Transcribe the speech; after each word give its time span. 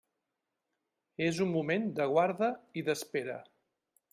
És 1.27 1.41
un 1.45 1.53
moment 1.57 1.85
de 1.99 2.09
guarda 2.15 2.51
i 2.81 2.85
d'espera. 2.89 3.37